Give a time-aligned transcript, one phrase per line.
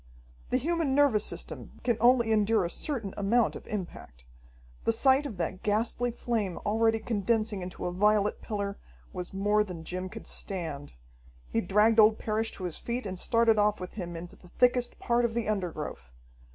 [0.49, 4.25] The human nervous system can only endure a certain amount of impact.
[4.83, 8.79] The sight of that ghastly flame, already condensing into a violet pillar,
[9.13, 10.95] was more than Jim could stand.
[11.51, 14.97] He dragged old Parrish to his feet and started off with him into the thickest
[14.97, 16.11] part of the undergrowth.